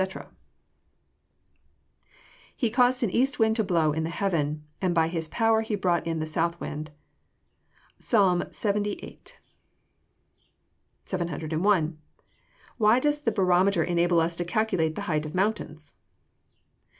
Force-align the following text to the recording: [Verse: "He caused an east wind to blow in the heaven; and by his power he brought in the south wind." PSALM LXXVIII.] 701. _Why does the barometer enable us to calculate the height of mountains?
[Verse: 0.01 0.17
"He 2.55 2.71
caused 2.71 3.03
an 3.03 3.11
east 3.11 3.37
wind 3.37 3.55
to 3.57 3.63
blow 3.63 3.91
in 3.91 4.03
the 4.03 4.09
heaven; 4.09 4.63
and 4.81 4.95
by 4.95 5.07
his 5.07 5.27
power 5.29 5.61
he 5.61 5.75
brought 5.75 6.07
in 6.07 6.17
the 6.17 6.25
south 6.25 6.59
wind." 6.59 6.89
PSALM 7.99 8.39
LXXVIII.] 8.51 9.19
701. 11.05 11.99
_Why 12.79 12.99
does 12.99 13.21
the 13.21 13.31
barometer 13.31 13.83
enable 13.83 14.19
us 14.19 14.35
to 14.37 14.43
calculate 14.43 14.95
the 14.95 15.01
height 15.01 15.27
of 15.27 15.35
mountains? 15.35 15.93